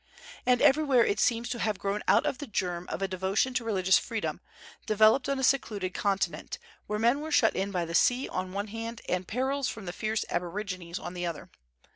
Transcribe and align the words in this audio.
And 0.47 0.63
everywhere 0.63 1.05
it 1.05 1.19
seems 1.19 1.47
to 1.49 1.59
have 1.59 1.77
grown 1.77 2.01
out 2.07 2.25
of 2.25 2.39
the 2.39 2.47
germ 2.47 2.87
of 2.89 3.03
a 3.03 3.07
devotion 3.07 3.53
to 3.53 3.63
religious 3.63 3.99
freedom, 3.99 4.41
developed 4.87 5.29
on 5.29 5.37
a 5.37 5.43
secluded 5.43 5.93
continent, 5.93 6.57
where 6.87 6.97
men 6.97 7.21
were 7.21 7.29
shut 7.29 7.55
in 7.55 7.69
by 7.69 7.85
the 7.85 7.93
sea 7.93 8.27
on 8.27 8.49
the 8.49 8.55
one 8.55 8.69
hand, 8.69 9.01
and 9.07 9.27
perils 9.27 9.69
from 9.69 9.85
the 9.85 9.93
fierce 9.93 10.25
aborigines 10.31 10.97
on 10.97 11.13
the 11.13 11.27
other. 11.27 11.51